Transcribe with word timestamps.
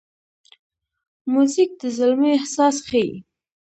موزیک 1.31 1.69
د 1.81 1.83
زلمي 1.97 2.29
احساس 2.37 2.75
ښيي. 2.87 3.11